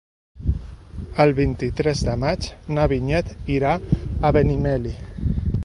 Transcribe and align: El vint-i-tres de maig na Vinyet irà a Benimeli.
El 1.25 1.33
vint-i-tres 1.39 2.01
de 2.09 2.15
maig 2.23 2.49
na 2.79 2.87
Vinyet 2.95 3.31
irà 3.59 3.77
a 4.31 4.33
Benimeli. 4.39 4.99